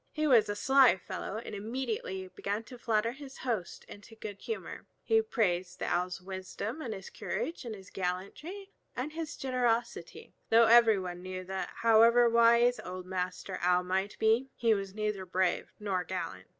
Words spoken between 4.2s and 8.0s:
humor. He praised the Owl's wisdom and his courage, his